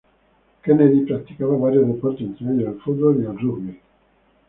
Kennedy 0.63 1.01
practicaba 1.05 1.55
varios 1.57 1.85
deportes, 1.87 2.21
entre 2.25 2.45
ellos 2.47 2.69
el 2.73 2.81
fútbol 2.81 3.21
y 3.21 3.25
el 3.27 3.37
rugby. 3.39 3.79